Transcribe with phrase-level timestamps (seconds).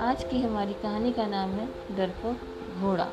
[0.00, 2.36] आज की हमारी कहानी का नाम है डरपोक
[2.80, 3.08] घोड़ा।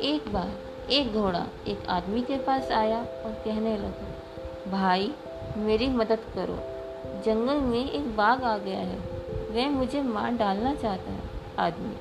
[0.00, 0.50] एक बार
[0.90, 4.06] एक घोड़ा एक आदमी के पास आया और कहने लगा,
[4.70, 5.14] भाई,
[5.56, 6.56] मेरी मदद करो।
[7.22, 8.98] जंगल में एक बाघ आ गया है।
[9.50, 11.20] वह मुझे मार डालना चाहता है।
[11.58, 11.94] आदमी।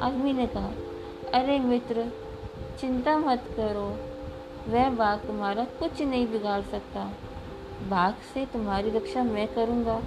[0.00, 0.70] आदमी ने कहा,
[1.34, 2.06] अरे मित्र,
[2.80, 3.96] चिंता मत करो।
[4.72, 7.12] वह बाघ तुम्हारा कुछ नहीं बिगाड़ सकता।
[7.82, 10.00] बाघ से तुम्हारी रक्षा मैं करूँगा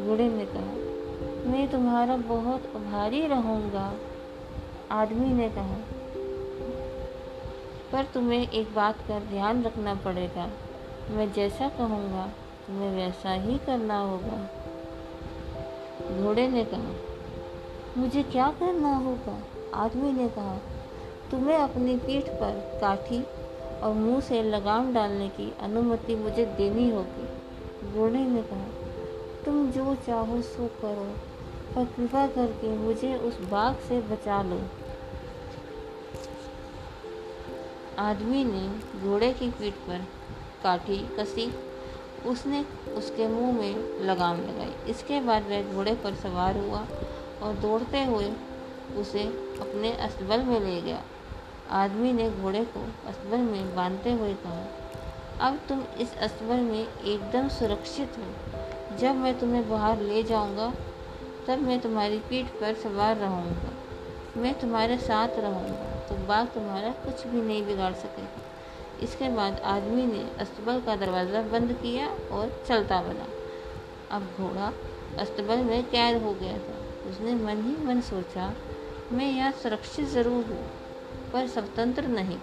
[0.00, 3.94] घोड़े ने कहा। मैं तुम्हारा बहुत आभारी रहूँगा,
[4.90, 5.76] आदमी ने कहा।
[7.92, 10.50] पर तुम्हें एक बात का ध्यान रखना पड़ेगा,
[11.10, 12.26] मैं जैसा कहूँगा,
[12.66, 14.48] तुम्हें वैसा ही करना होगा।
[16.22, 16.92] घोड़े ने कहा,
[17.96, 19.38] मुझे क्या करना होगा?
[19.74, 20.56] आदमी ने कहा,
[21.30, 23.24] तुम्हें अपनी पीठ पर काठी
[23.84, 27.26] और मुँह से लगाम डालने की अनुमति मुझे देनी होगी।
[27.92, 28.66] घोड़े ने कहा,
[29.44, 31.04] तुम जो चाहो सो करो,
[31.74, 34.60] पर कृपा करके मुझे उस बाघ से बचा लो।
[37.98, 38.68] आदमी ने
[39.00, 40.06] घोड़े की पीठ पर
[40.62, 41.54] काठी कसी।
[42.26, 42.64] उसने
[42.96, 46.86] उसके मुँह में लगाम लगाई। इसके बाद वह घोड़े पर सवार हुआ
[47.42, 48.32] और दौड़ते हुए
[48.96, 49.22] उसे
[49.60, 51.02] अपने अस्तबल में ले गया।
[51.72, 54.64] आदमी ने घोड़े को अस्तबल में बांधते हुए कहा,
[55.40, 60.72] अब तुम इस अस्तबल में एकदम सुरक्षित हो। जब मैं तुम्हें बाहर ले जाऊँगा,
[61.46, 63.72] तब मैं तुम्हारी पीठ पर सवार रहूँगा।
[64.36, 68.42] मैं तुम्हारे साथ रहूँगा तो बाघ तुम्हारा कुछ भी नहीं बिगाड़ सकेगा।
[69.02, 73.26] इसके बाद आदमी ने अस्तबल का दरवाज़ा बंद किया और चलता बना।
[74.10, 74.72] अब घोड़ा
[75.18, 76.78] अस्तबल में कैद हो गया था।
[77.10, 78.52] उसने मन ही मन सोचा,
[79.12, 80.64] मैं यहाँ सुरक्षित ज़रूर हूँ।
[81.34, 82.38] पर स्वतंत्र नहीं।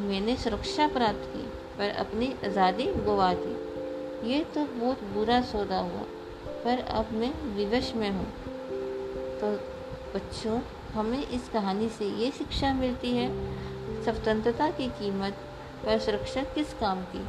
[0.00, 1.42] मैंने सुरक्षा प्राप्त की,
[1.78, 6.02] पर अपनी आज़ादी गवा दी। ये तो बहुत बुरा सौदा हुआ,
[6.64, 8.26] पर अब मैं विवश में हूँ।
[9.40, 9.52] तो
[10.14, 10.60] बच्चों,
[10.92, 13.28] हमें इस कहानी से ये शिक्षा मिलती है,
[14.04, 15.36] स्वतंत्रता की कीमत
[15.86, 17.24] पर सुरक्षा किस काम की?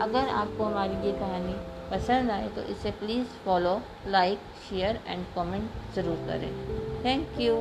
[0.00, 1.54] अगर आपको हमारी ये कहानी
[1.90, 6.50] पसंद आए तो इसे please follow like share and comment ज़रूर करें।
[7.04, 7.54] Thank you